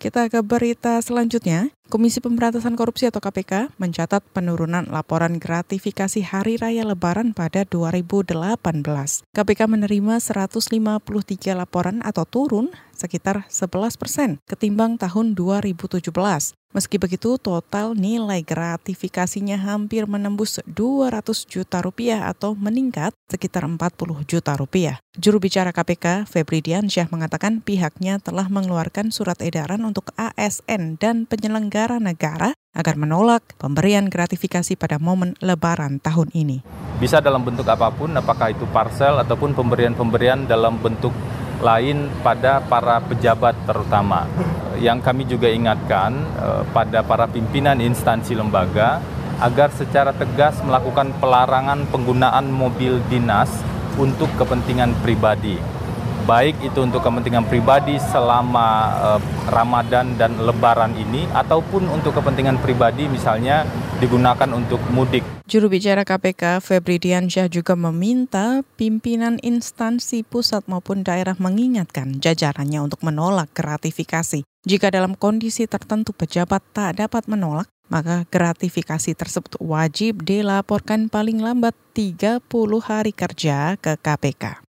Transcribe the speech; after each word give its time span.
Kita 0.00 0.32
ke 0.32 0.40
berita 0.40 0.96
selanjutnya. 1.04 1.76
Komisi 1.92 2.24
Pemberantasan 2.24 2.72
Korupsi 2.72 3.12
atau 3.12 3.20
KPK 3.20 3.76
mencatat 3.76 4.24
penurunan 4.32 4.88
laporan 4.88 5.36
gratifikasi 5.36 6.24
Hari 6.24 6.56
Raya 6.56 6.88
Lebaran 6.88 7.36
pada 7.36 7.68
2018. 7.68 8.32
KPK 9.28 9.60
menerima 9.68 10.16
153 10.16 11.52
laporan 11.52 12.00
atau 12.00 12.24
turun 12.24 12.72
sekitar 12.96 13.44
11 13.52 14.00
persen 14.00 14.30
ketimbang 14.48 14.96
tahun 14.96 15.36
2017. 15.36 16.08
Meski 16.70 17.02
begitu, 17.02 17.34
total 17.34 17.98
nilai 17.98 18.46
gratifikasinya 18.46 19.58
hampir 19.58 20.06
menembus 20.06 20.62
200 20.70 21.26
juta 21.50 21.82
rupiah 21.82 22.30
atau 22.30 22.54
meningkat 22.54 23.10
sekitar 23.26 23.66
40 23.66 24.22
juta 24.22 24.54
rupiah. 24.54 25.02
Juru 25.18 25.42
bicara 25.42 25.74
KPK, 25.74 26.30
Febri 26.30 26.62
Diansyah 26.62 27.10
mengatakan 27.10 27.58
pihaknya 27.58 28.22
telah 28.22 28.46
mengeluarkan 28.46 29.10
surat 29.10 29.42
edaran 29.42 29.82
untuk 29.82 30.14
ASN 30.14 30.94
dan 31.02 31.26
penyelenggara 31.26 31.98
negara 31.98 32.54
agar 32.70 32.94
menolak 32.94 33.42
pemberian 33.58 34.06
gratifikasi 34.06 34.78
pada 34.78 35.02
momen 35.02 35.34
lebaran 35.42 35.98
tahun 35.98 36.30
ini. 36.38 36.62
Bisa 37.02 37.18
dalam 37.18 37.42
bentuk 37.42 37.66
apa 37.66 37.90
pun, 37.90 38.14
apakah 38.14 38.54
itu 38.54 38.62
parcel 38.70 39.18
ataupun 39.18 39.58
pemberian-pemberian 39.58 40.46
dalam 40.46 40.78
bentuk 40.78 41.10
lain 41.66 42.06
pada 42.22 42.62
para 42.62 43.02
pejabat 43.02 43.58
terutama 43.66 44.30
yang 44.80 45.04
kami 45.04 45.28
juga 45.28 45.46
ingatkan 45.52 46.16
uh, 46.40 46.64
pada 46.72 47.04
para 47.04 47.28
pimpinan 47.28 47.76
instansi 47.78 48.32
lembaga 48.32 48.98
agar 49.40 49.68
secara 49.72 50.12
tegas 50.16 50.56
melakukan 50.64 51.12
pelarangan 51.20 51.84
penggunaan 51.92 52.48
mobil 52.48 53.00
dinas 53.12 53.48
untuk 54.00 54.28
kepentingan 54.40 54.96
pribadi. 55.04 55.79
Baik 56.28 56.60
itu 56.60 56.78
untuk 56.84 57.00
kepentingan 57.00 57.48
pribadi 57.48 57.96
selama 57.96 58.68
uh, 59.00 59.20
Ramadan 59.48 60.14
dan 60.20 60.36
Lebaran 60.36 60.92
ini 60.96 61.24
ataupun 61.32 61.88
untuk 61.88 62.12
kepentingan 62.16 62.60
pribadi 62.60 63.08
misalnya 63.08 63.64
digunakan 64.00 64.48
untuk 64.52 64.80
mudik. 64.92 65.24
Juru 65.50 65.66
bicara 65.66 66.06
KPK 66.06 66.62
Febri 66.62 67.02
Diansyah 67.02 67.50
juga 67.50 67.74
meminta 67.74 68.62
pimpinan 68.78 69.42
instansi 69.42 70.22
pusat 70.22 70.62
maupun 70.70 71.02
daerah 71.02 71.34
mengingatkan 71.40 72.22
jajarannya 72.22 72.86
untuk 72.86 73.02
menolak 73.02 73.50
gratifikasi. 73.50 74.46
Jika 74.62 74.92
dalam 74.92 75.18
kondisi 75.18 75.66
tertentu 75.66 76.14
pejabat 76.14 76.62
tak 76.70 77.02
dapat 77.02 77.26
menolak, 77.26 77.66
maka 77.90 78.22
gratifikasi 78.30 79.18
tersebut 79.18 79.58
wajib 79.58 80.22
dilaporkan 80.22 81.10
paling 81.10 81.42
lambat 81.42 81.74
30 81.98 82.46
hari 82.78 83.10
kerja 83.10 83.74
ke 83.80 83.98
KPK. 83.98 84.69